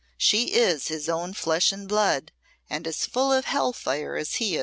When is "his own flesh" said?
0.87-1.71